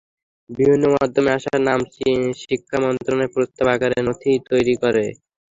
বিভিন্ন 0.49 0.83
মাধ্যমে 0.95 1.29
আসা 1.37 1.53
নাম 1.67 1.79
শিক্ষা 2.41 2.77
মন্ত্রণালয় 2.83 3.33
প্রস্তাব 3.35 3.67
আকারে 3.73 3.97
নথি 4.07 4.31
তৈরি 4.49 4.75
করে। 4.83 5.05